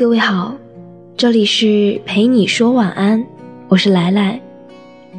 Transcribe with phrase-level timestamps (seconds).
[0.00, 0.56] 各位好，
[1.14, 3.22] 这里是陪你说晚安，
[3.68, 4.40] 我是来来。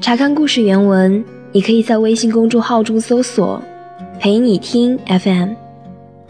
[0.01, 3.61] 查看故事原文，你可以在微信公众号中搜索
[4.19, 5.49] “陪你听 FM”。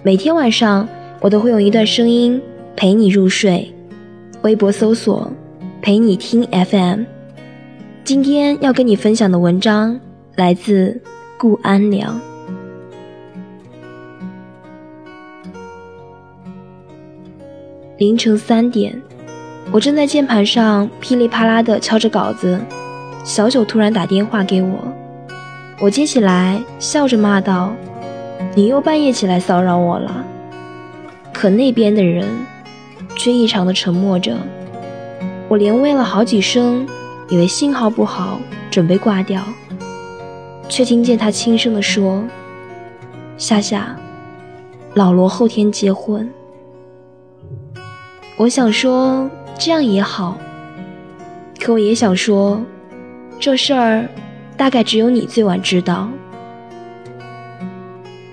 [0.03, 0.85] 每天晚上，
[1.21, 2.41] 我都会用一段声音
[2.75, 3.73] 陪你入睡。
[4.41, 5.31] 微博搜索
[5.81, 7.03] “陪你听 FM”。
[8.03, 9.97] 今天要跟你分享的文章
[10.35, 10.99] 来自
[11.37, 12.19] 顾安良。
[18.01, 18.99] 凌晨三点，
[19.71, 22.59] 我正在键盘上噼里啪啦地敲着稿子，
[23.23, 24.79] 小九突然打电话给我，
[25.79, 27.71] 我接起来，笑着骂道
[28.57, 30.25] ：“你又半夜起来骚扰我了。”
[31.31, 32.27] 可那边的人
[33.15, 34.35] 却异常的沉默着，
[35.47, 36.87] 我连喂了好几声，
[37.29, 39.43] 以为信号不好，准备挂掉，
[40.67, 42.23] 却听见他轻声地说
[43.37, 43.95] ：“夏夏，
[44.95, 46.27] 老罗后天结婚。”
[48.41, 50.35] 我想说这样也好，
[51.59, 52.59] 可我也想说，
[53.39, 54.09] 这事儿
[54.57, 56.09] 大概只有你最晚知道。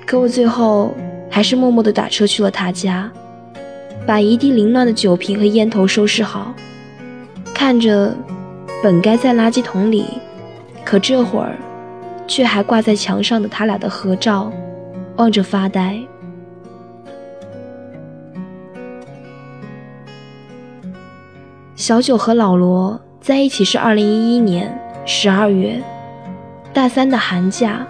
[0.06, 0.95] 可我最后
[1.29, 3.12] 还是默默地打车去了他家，
[4.06, 6.55] 把一地凌乱的酒瓶和烟头收拾好，
[7.53, 8.17] 看着
[8.83, 10.06] 本该在垃圾桶里，
[10.86, 11.55] 可这会儿
[12.27, 14.51] 却还挂在墙上的他俩的合照，
[15.17, 16.01] 望着发呆。
[21.89, 25.83] 小九和老罗在一起是二零一一年十二月，
[26.70, 27.86] 大三的寒假，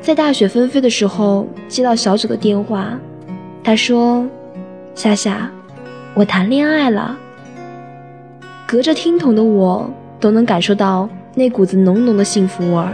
[0.00, 2.98] 在大雪纷飞的时候接到小九的电话，
[3.62, 4.26] 他说
[4.96, 5.48] ：“夏夏，
[6.12, 7.16] 我谈恋爱了。”
[8.66, 12.92] 隔着听筒的我都能感受到那股子浓浓的幸福味儿。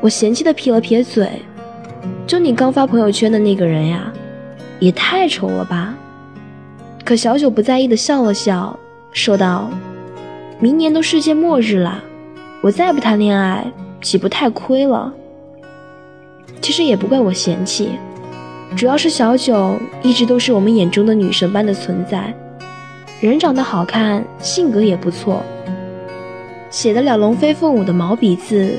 [0.00, 1.30] 我嫌弃的撇了撇嘴
[2.26, 4.12] ：“就你刚发朋友圈的那个人呀，
[4.80, 5.94] 也太丑了吧。”
[7.08, 8.78] 可小九不在意的笑了笑，
[9.12, 9.70] 说道
[10.60, 12.04] ：“明年都世界末日了，
[12.60, 13.64] 我再不谈恋爱，
[14.02, 15.10] 岂不太亏了？”
[16.60, 17.92] 其实也不怪我嫌弃，
[18.76, 22.34] 主要是小九一直都是我们眼中的女神般的存在，
[23.22, 25.42] 人长得好看，性格也不错，
[26.68, 28.76] 写得了龙飞凤舞的毛笔字，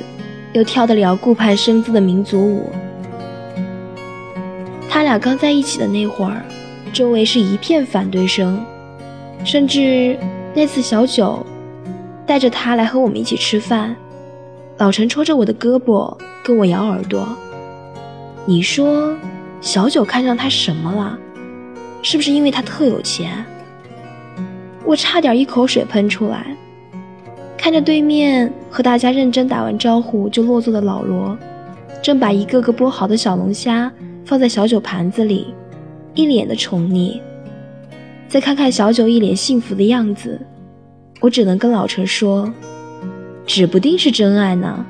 [0.54, 2.70] 又跳得了顾盼生姿的民族舞。
[4.88, 6.44] 他俩刚在一起的那会儿。
[6.90, 8.64] 周围是一片反对声，
[9.44, 10.18] 甚至
[10.54, 11.46] 那次小九
[12.26, 13.96] 带着他来和我们一起吃饭，
[14.78, 17.28] 老陈戳着我的胳膊跟我摇耳朵。
[18.46, 19.16] 你说
[19.62, 21.18] 小九看上他什么了？
[22.02, 23.46] 是不是因为他特有钱？
[24.86, 26.48] 我差点一口水喷出来。
[27.58, 31.38] 看着对面和大家认真打完招呼就落座的老罗，
[32.02, 33.92] 正把一个个剥好的小龙虾
[34.26, 35.54] 放在小九盘子里。
[36.16, 37.20] 一脸的宠溺，
[38.28, 40.40] 再看看小九一脸幸福的样子，
[41.22, 42.52] 我只能跟老陈说，
[43.46, 44.86] 指不定是真爱呢。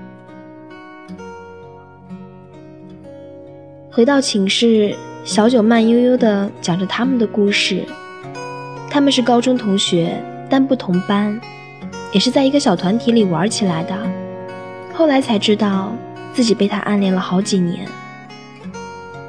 [3.92, 7.84] 回到寝室，小九慢悠悠地讲着他们的故事。
[8.90, 11.40] 他们是高中同学，但不同班，
[12.12, 13.96] 也是在一个小团体里玩起来的。
[14.94, 15.94] 后来才知道，
[16.34, 17.86] 自己被他暗恋了好几年。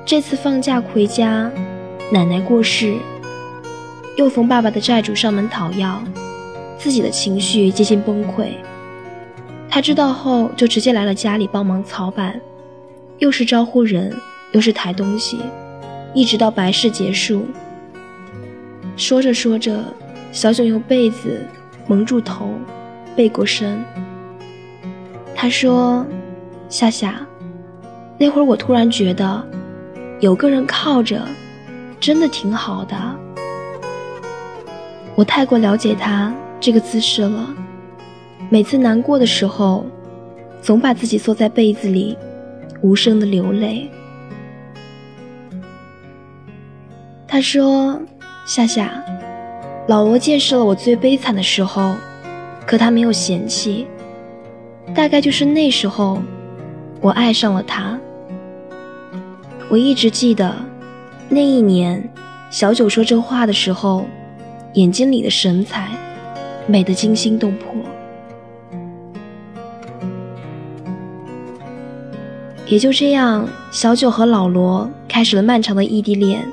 [0.06, 1.50] 这次放假回家。
[2.12, 2.96] 奶奶过世，
[4.16, 6.02] 又逢爸爸的债主上门讨要，
[6.76, 8.48] 自己的情绪接近崩溃。
[9.68, 12.40] 他知道后，就直接来了家里帮忙操办，
[13.18, 14.12] 又是招呼人，
[14.50, 15.38] 又是抬东西，
[16.12, 17.46] 一直到白事结束。
[18.96, 19.84] 说着说着，
[20.32, 21.46] 小九用被子
[21.86, 22.50] 蒙住头，
[23.14, 23.80] 背过身。
[25.32, 26.04] 他说
[26.68, 27.24] ：“夏夏，
[28.18, 29.46] 那会儿我突然觉得，
[30.18, 31.22] 有个人靠着。”
[32.00, 32.96] 真的挺好的，
[35.14, 37.54] 我太过了解他这个姿势了。
[38.48, 39.84] 每次难过的时候，
[40.62, 42.16] 总把自己缩在被子里，
[42.80, 43.90] 无声的流泪。
[47.28, 48.00] 他说
[48.46, 49.04] ：“夏夏，
[49.86, 51.94] 老罗见识了我最悲惨的时候，
[52.66, 53.86] 可他没有嫌弃。
[54.94, 56.20] 大概就是那时候，
[57.02, 58.00] 我爱上了他。
[59.68, 60.56] 我一直记得。”
[61.32, 62.10] 那一年，
[62.50, 64.04] 小九说这话的时候，
[64.72, 65.88] 眼睛里的神采，
[66.66, 67.72] 美得惊心动魄。
[72.66, 76.44] 也就这样，小九和老罗开始了漫长的异地恋。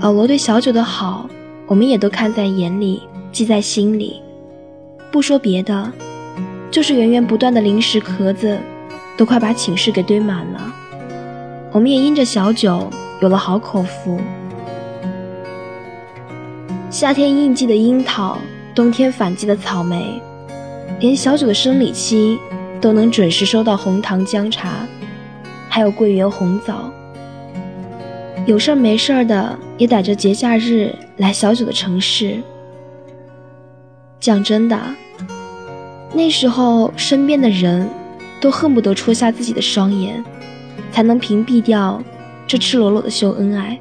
[0.00, 1.26] 老罗对小九的好，
[1.66, 4.22] 我们也都看在眼里，记在心里。
[5.10, 5.90] 不说别的，
[6.70, 8.58] 就是源源不断的零食壳子，
[9.16, 10.74] 都快把寝室给堆满了。
[11.70, 12.88] 我们也因着小九
[13.20, 14.18] 有了好口福，
[16.90, 18.38] 夏天应季的樱桃，
[18.74, 20.20] 冬天反季的草莓，
[21.00, 22.38] 连小九的生理期
[22.80, 24.86] 都能准时收到红糖姜茶，
[25.68, 26.90] 还有桂圆红枣。
[28.46, 32.40] 有事儿没事儿的也逮着节假日来小九的城市。
[34.18, 34.80] 讲真的，
[36.14, 37.86] 那时候身边的人
[38.40, 40.24] 都恨不得戳瞎自己的双眼，
[40.90, 42.02] 才能屏蔽掉
[42.46, 43.78] 这赤裸裸的秀恩爱。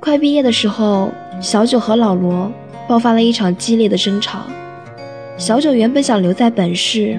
[0.00, 1.10] 快毕业的时候，
[1.40, 2.52] 小九和老罗
[2.86, 4.40] 爆发了一场激烈的争吵。
[5.36, 7.18] 小九原本想留在本市，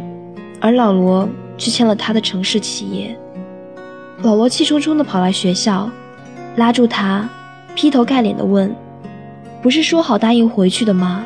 [0.61, 3.17] 而老罗却签了他的城市企业。
[4.21, 5.89] 老罗气冲冲地跑来学校，
[6.57, 7.27] 拉住他，
[7.75, 8.73] 劈头盖脸地问
[9.61, 11.25] ：“不是说好答应回去的吗？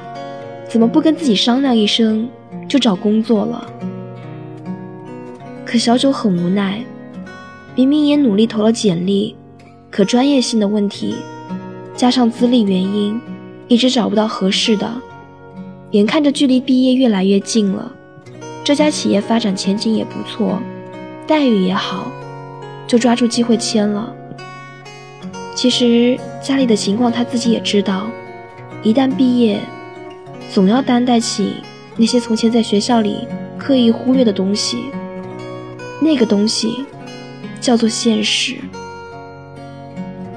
[0.67, 2.27] 怎么不跟自己商量一声
[2.67, 3.69] 就找工作了？”
[5.69, 6.83] 可小九很无奈，
[7.75, 9.35] 明明也努力投了简历，
[9.91, 11.13] 可专业性的问题。
[11.95, 13.21] 加上资历原因，
[13.67, 14.91] 一直找不到合适的。
[15.91, 17.91] 眼看着距离毕业越来越近了，
[18.63, 20.59] 这家企业发展前景也不错，
[21.27, 22.11] 待遇也好，
[22.87, 24.11] 就抓住机会签了。
[25.53, 28.07] 其实家里的情况他自己也知道，
[28.81, 29.59] 一旦毕业，
[30.51, 31.57] 总要担待起
[31.95, 34.85] 那些从前在学校里刻意忽略的东西。
[36.01, 36.85] 那个东西
[37.61, 38.55] 叫做现实。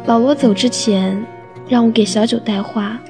[0.06, 1.25] 老罗走之前。
[1.69, 3.00] 让我给小九带话。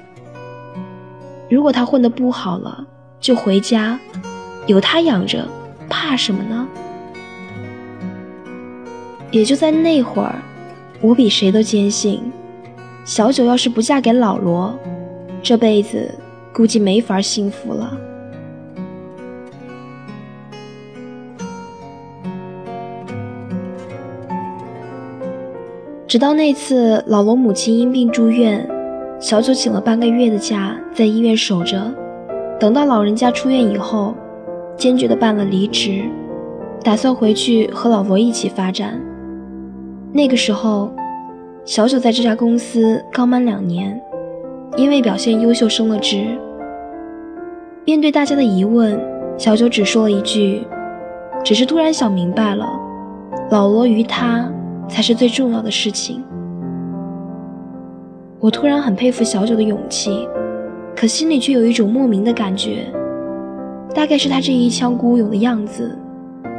[1.51, 2.87] 如果他混得不好了，
[3.19, 3.99] 就回家，
[4.67, 5.49] 有他养着，
[5.89, 6.69] 怕什么呢？
[9.33, 10.37] 也就在那会儿，
[11.01, 12.23] 我比谁都坚信，
[13.05, 14.79] 小九要是不嫁给老罗，
[15.43, 16.15] 这辈子
[16.53, 17.99] 估计没法幸福了。
[26.13, 28.69] 直到那次老罗母亲因病住院，
[29.19, 31.91] 小九请了半个月的假，在医院守着。
[32.61, 34.15] 等到老人家出院以后，
[34.77, 36.03] 坚决的办了离职，
[36.85, 39.01] 打算回去和老罗一起发展。
[40.13, 40.93] 那个时候，
[41.65, 43.99] 小九在这家公司刚满两年，
[44.77, 46.27] 因为表现优秀升了职。
[47.87, 49.01] 面对大家的疑问，
[49.39, 50.67] 小九只说了一句
[51.43, 52.69] ：“只是突然想明白了，
[53.51, 54.47] 老罗与他。”
[54.89, 56.23] 才是最重要的事情。
[58.39, 60.29] 我突然很佩服小九的勇气，
[60.97, 62.87] 可心里却有一种莫名的感觉，
[63.95, 65.97] 大概是他这一腔孤勇的样子，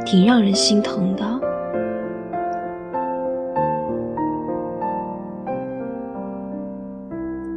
[0.04, 1.40] 挺让人心疼的。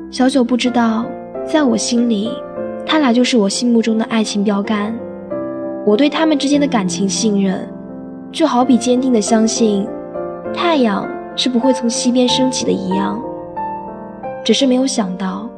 [0.09, 1.05] 小九不知道，
[1.45, 2.31] 在我心里，
[2.85, 4.93] 他俩就是我心目中的爱情标杆。
[5.85, 7.65] 我对他们之间的感情信任，
[8.29, 9.87] 就好比坚定的相信。
[10.53, 13.19] 太阳是不会从西边升起的一样，
[14.43, 15.49] 只是没有想到，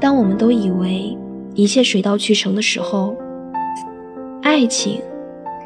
[0.00, 1.16] 当我们都以为
[1.54, 3.14] 一切水到渠成的时候，
[4.42, 5.00] 爱情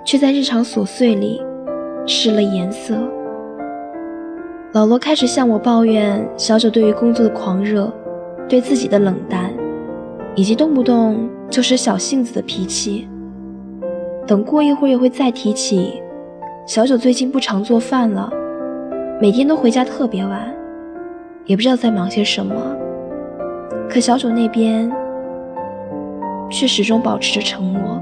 [0.04, 1.40] 却在日常琐碎里
[2.06, 2.96] 失了颜色。
[4.72, 7.90] 老罗开始向我抱怨小九对于工作的狂热，
[8.48, 9.50] 对自己的冷淡，
[10.34, 13.08] 以及动不动就是小性子的脾气。
[14.26, 16.02] 等过一会儿又会再提起。
[16.66, 18.28] 小九最近不常做饭了，
[19.18, 20.54] 每天都回家特别晚，
[21.46, 22.54] 也不知道在忙些什么。
[23.88, 24.92] 可小九那边
[26.50, 27.98] 却始终保持着沉默。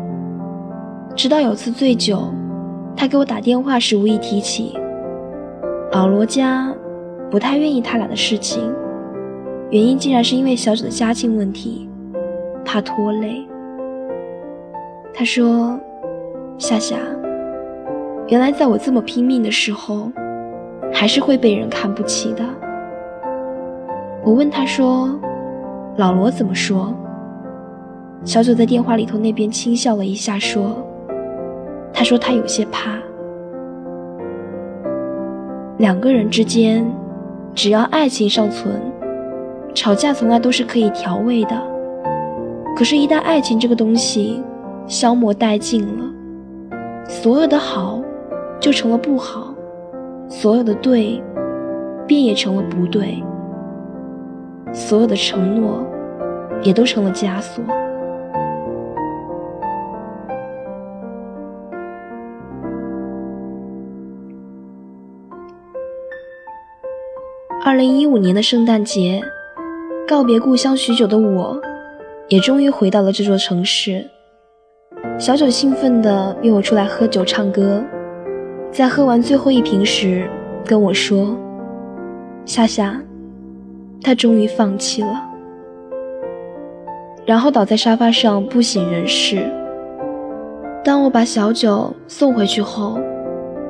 [1.15, 2.35] 直到有次醉酒，
[2.97, 4.77] 他给我打电话时无意提起，
[5.93, 6.75] 老罗家
[7.31, 8.61] 不太愿意他俩的事情，
[9.71, 11.89] 原因竟然是因为小九的家境问题，
[12.65, 13.47] 怕拖累。
[15.15, 15.79] 他说
[16.59, 16.97] ：“夏夏。”
[18.27, 20.11] 原来，在我这么拼命的时候，
[20.95, 22.43] 还是会被人看不起的。
[24.25, 25.11] 我问他说
[25.99, 26.95] ：“老罗怎么说？”
[28.25, 30.77] 小九在电话里头那边轻笑了一下，说
[31.93, 32.97] ：“他说他有些怕。
[35.79, 36.87] 两个人之间，
[37.55, 38.81] 只要爱情尚存，
[39.75, 41.63] 吵架从来都是可以调味的。
[42.77, 44.43] 可是，一旦爱情这个东西
[44.87, 46.05] 消磨殆尽了，
[47.09, 48.01] 所有的好。”
[48.61, 49.54] 就成了不好，
[50.37, 51.23] 所有的对，
[52.07, 53.23] 便也成了不对，
[54.75, 55.87] 所有的承诺，
[56.63, 57.65] 也都成了枷锁。
[67.65, 69.23] 二零一五年的圣诞节，
[70.07, 71.59] 告别故乡许久的我，
[72.29, 74.05] 也终于回到了这座城市。
[75.19, 77.83] 小九兴奋地约我出来喝酒唱歌。
[78.75, 80.29] 在喝完最后一瓶时，
[80.67, 81.37] 跟我说
[82.45, 83.01] ：“夏夏，
[84.03, 85.23] 他终于放弃了，
[87.25, 89.49] 然后倒在沙发上不省人事。
[90.85, 92.99] 当我把小九送回去后，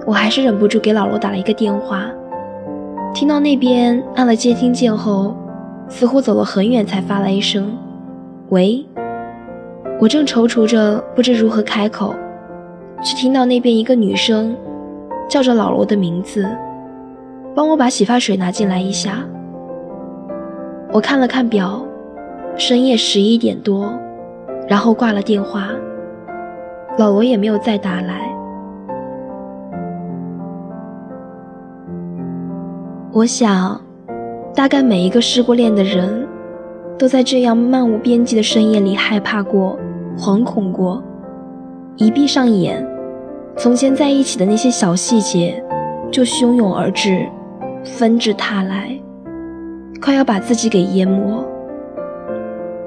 [0.07, 2.07] 我还是忍不住给老罗打了一个电话。
[3.13, 5.37] 听到那边按了接听键后，
[5.87, 7.77] 似乎走了很远才发来一声
[8.49, 8.83] “喂”。
[10.01, 12.15] 我正踌躇着不知如何开口，
[13.03, 14.57] 却听到那边一个女生
[15.35, 16.49] 叫着老罗的名字
[17.57, 19.19] ：“帮我把洗发水拿进来一下。”
[20.95, 21.85] 我看了看表，
[22.57, 23.93] 深夜十一点多，
[24.69, 25.71] 然后挂了电话。
[26.99, 28.33] 老罗也没有再打来。
[33.11, 33.81] 我想，
[34.55, 36.29] 大概每一个失过恋的人，
[36.97, 39.77] 都在这样漫无边际的深夜里害怕过、
[40.17, 41.03] 惶恐过。
[41.97, 42.87] 一闭上眼，
[43.57, 45.63] 从前在一起的那些小细节，
[46.11, 47.27] 就汹涌而至，
[47.85, 48.91] 纷至沓来，
[50.03, 51.43] 快要把自己给淹没。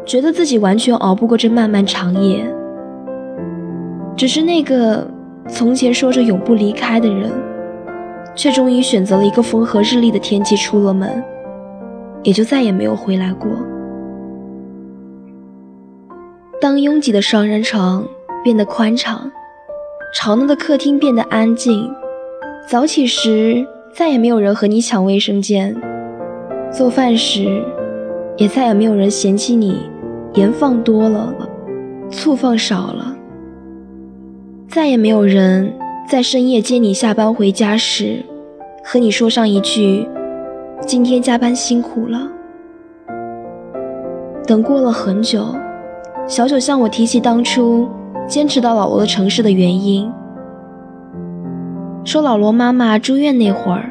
[0.06, 2.46] 觉得自己完全熬不过这漫漫长夜。
[4.16, 5.06] 只是那个
[5.48, 7.32] 从前说着永不离开的人，
[8.36, 11.24] 却终于选择了一个风和日丽的天气出了门，
[12.24, 13.50] 也就再也没有回来过。
[16.60, 18.06] 当拥挤的双人床
[18.44, 19.32] 变得宽敞，
[20.14, 21.94] 吵闹的客厅变得安静，
[22.68, 25.76] 早起时再也没有人和你抢卫生间，
[26.72, 27.62] 做饭时
[28.38, 29.90] 也再也没有人嫌弃你
[30.34, 31.34] 盐放多了，
[32.10, 33.16] 醋放少了。
[34.68, 35.74] 再也没有人
[36.10, 38.24] 在深夜接你下班回家时，
[38.84, 40.08] 和你说上一句
[40.88, 42.32] ：“今天加班辛苦了。”
[44.48, 45.54] 等过了很久，
[46.28, 47.88] 小九向我提起当初
[48.28, 50.12] 坚持到老罗的城市的原因，
[52.04, 53.90] 说老罗妈妈住院那会儿，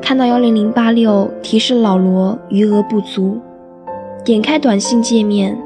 [0.00, 3.38] 看到幺零零八六提示老罗余额不足，
[4.24, 5.56] 点开短信界面，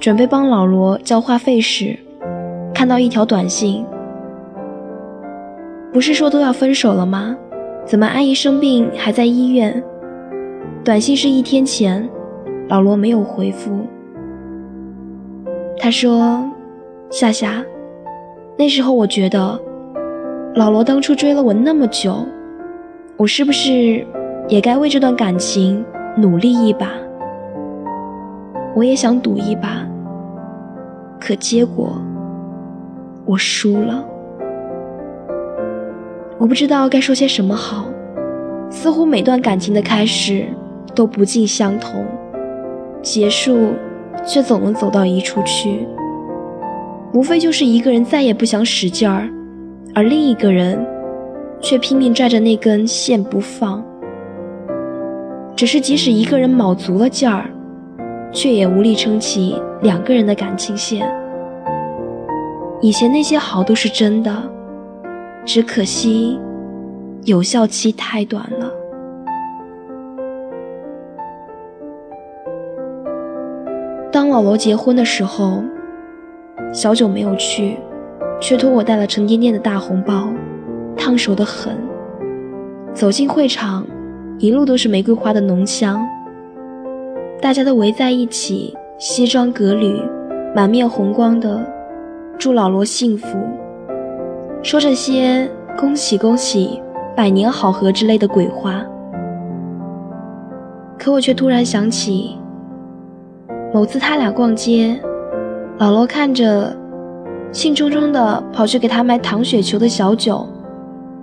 [0.00, 1.98] 准备帮老罗交话费时。
[2.74, 3.84] 看到一条短信，
[5.92, 7.36] 不是说都要分手了吗？
[7.84, 9.82] 怎么阿姨生病还在医院？
[10.82, 12.08] 短信是一天前，
[12.68, 13.70] 老罗没有回复。
[15.78, 16.42] 他说
[17.16, 17.64] ：“夏夏，
[18.58, 19.56] 那时候我觉得，
[20.56, 22.26] 老罗当初追了我那么久，
[23.16, 24.04] 我是不是
[24.48, 25.84] 也该为这段感情
[26.16, 26.90] 努力一把？
[28.74, 29.86] 我也想赌一把，
[31.20, 31.96] 可结果……”
[33.24, 34.04] 我输了，
[36.36, 37.86] 我不知道该说些什么好。
[38.68, 40.46] 似乎每段感情的开始
[40.96, 42.04] 都不尽相同，
[43.02, 43.68] 结束
[44.26, 45.86] 却总能走到一处去。
[47.14, 49.30] 无非就是一个人再也不想使劲儿，
[49.94, 50.84] 而另一个人
[51.60, 53.82] 却拼命拽着那根线不放。
[55.54, 57.48] 只是即使一个人卯足了劲儿，
[58.32, 61.08] 却也无力撑起两个人的感情线。
[62.80, 64.42] 以前那些好都是真的，
[65.44, 66.36] 只可惜
[67.22, 68.72] 有效期太短了。
[74.10, 75.62] 当老罗结婚的时候，
[76.72, 77.76] 小九没有去，
[78.40, 80.28] 却托我带了沉甸甸的大红包，
[80.96, 81.76] 烫手的很。
[82.92, 83.86] 走进会场，
[84.38, 86.00] 一路都是玫瑰花的浓香，
[87.40, 90.00] 大家都围在一起，西装革履，
[90.54, 91.64] 满面红光的。
[92.36, 93.38] 祝老罗幸福，
[94.60, 96.82] 说这些恭喜恭喜、
[97.16, 98.84] 百年好合之类的鬼话。
[100.98, 102.36] 可我却突然想起，
[103.72, 105.00] 某次他俩逛街，
[105.78, 106.74] 老罗看着
[107.50, 110.46] 兴冲冲的跑去给他买糖雪球的小九，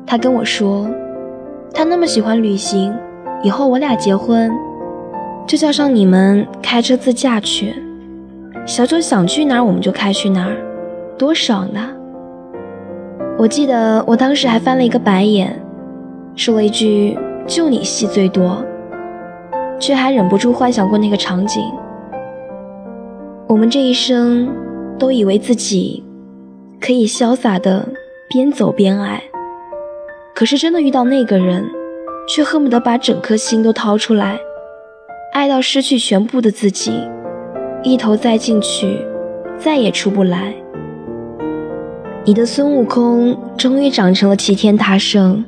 [0.05, 0.85] 他跟我说，
[1.73, 2.93] 他那么喜欢旅行，
[3.43, 4.51] 以后我俩结婚，
[5.47, 7.73] 就叫上你们开车自驾去，
[8.65, 10.55] 小九想去哪儿我们就开去哪儿。
[11.17, 11.89] 多爽呢！
[13.37, 15.57] 我记得我当时还翻了一个白眼，
[16.35, 17.17] 说了一句
[17.47, 18.57] “就你戏最多”，
[19.79, 21.63] 却还忍不住幻想过那个场景。
[23.51, 24.47] 我们这一生
[24.97, 26.01] 都以为自己
[26.79, 27.85] 可以潇洒的
[28.29, 29.21] 边走边爱，
[30.33, 31.61] 可是真的遇到那个人，
[32.29, 34.39] 却恨不得把整颗心都掏出来，
[35.33, 36.93] 爱到失去全部的自己，
[37.83, 38.97] 一头栽进去，
[39.59, 40.53] 再也出不来。
[42.23, 45.43] 你的孙悟空终于长成了齐天大圣，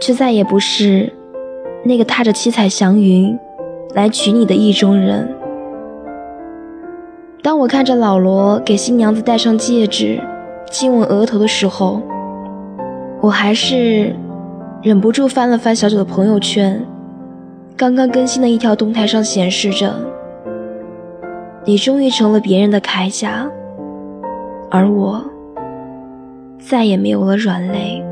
[0.00, 1.12] 却再也不是
[1.84, 3.36] 那个踏着七彩祥云
[3.96, 5.28] 来娶你的意中人。
[7.42, 10.20] 当我看着老罗给新娘子戴上戒指、
[10.70, 12.02] 亲吻额头的时候，
[13.22, 14.14] 我还是
[14.82, 16.84] 忍不住翻了翻小九的朋友圈，
[17.76, 19.94] 刚刚更新的一条动态上显示着
[21.64, 23.50] ：“你终于成了别人的铠甲，
[24.70, 25.24] 而我
[26.58, 28.04] 再也没有了软肋。”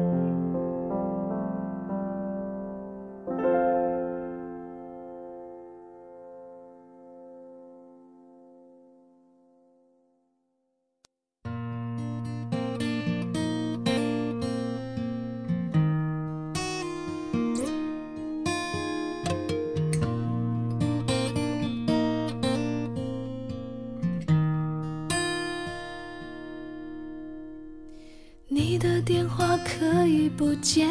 [29.08, 30.86] 电话可以不接，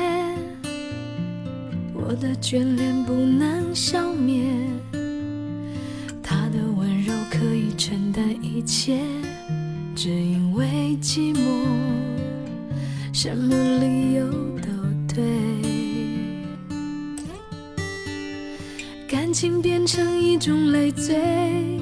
[1.93, 4.43] 我的眷恋不能消灭。
[6.23, 8.99] 他的温柔可以承担一切，
[9.95, 11.67] 只因为寂寞，
[13.13, 14.27] 什么理由
[14.63, 14.67] 都
[15.13, 15.23] 对。
[19.07, 21.79] 感情变成一种累赘，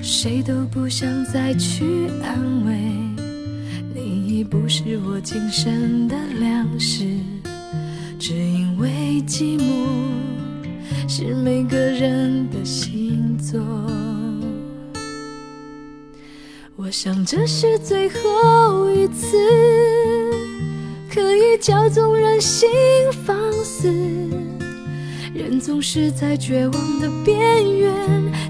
[0.00, 1.84] 谁都不想再去
[2.22, 3.05] 安慰。
[4.36, 7.06] 你不是我今生的粮食，
[8.18, 8.90] 只因为
[9.26, 9.86] 寂寞
[11.08, 13.58] 是每个人的星座。
[16.76, 19.38] 我想这是最后一次，
[21.10, 22.68] 可以叫纵任性
[23.24, 23.88] 放肆。
[25.32, 27.90] 人总是在绝望的边缘，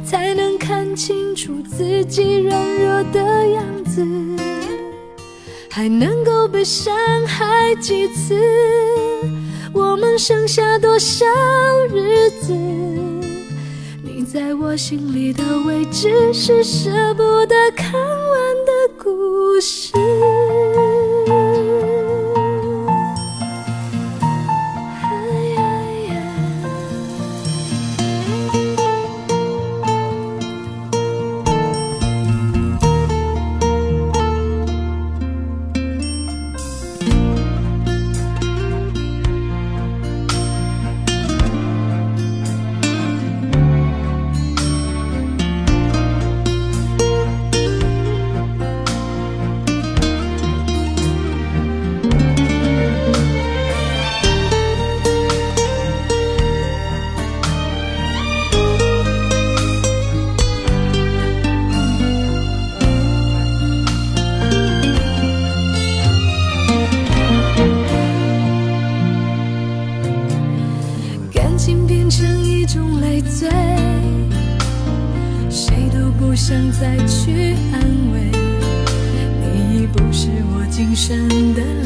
[0.05, 4.36] 才能看清楚自己软弱的样子。
[5.77, 8.35] 还能够被伤害几次？
[9.75, 11.27] 我们剩下多少
[11.93, 12.55] 日子？
[14.03, 18.01] 你在我心里的位置，是舍不得看完
[18.65, 19.93] 的故事。
[80.77, 81.86] 今生的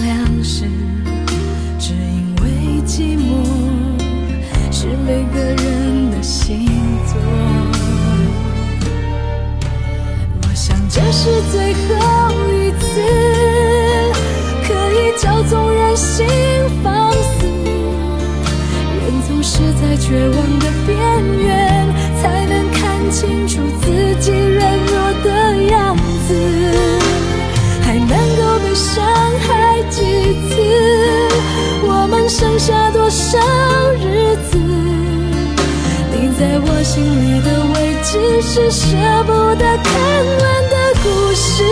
[36.41, 39.93] 在我心里的位置，是舍不得看
[40.41, 41.63] 完的故事。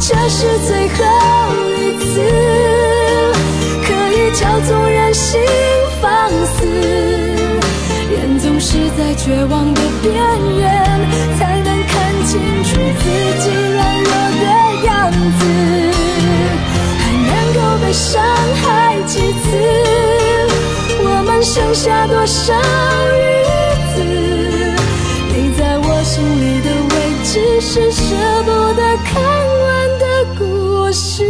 [0.00, 1.04] 这是最后
[1.76, 2.08] 一次，
[3.84, 5.38] 可以叫纵任性
[6.00, 6.64] 放肆。
[8.10, 10.14] 人总是在绝望的边
[10.56, 10.66] 缘，
[11.38, 13.04] 才能看清楚自
[13.42, 14.10] 己软弱
[14.40, 14.44] 的
[14.86, 15.44] 样子。
[16.96, 18.18] 还能够被伤
[18.62, 19.97] 害几次？
[21.42, 23.44] 剩下多少日
[23.94, 24.02] 子？
[25.32, 28.02] 你在我心里的位置，是舍
[28.44, 30.04] 不得看完的
[30.36, 31.24] 故事。